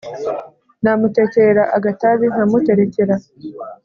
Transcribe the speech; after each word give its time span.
Namutekerera 0.83 1.63
agatabi 1.77 2.25
nkamuterekera 2.33 3.15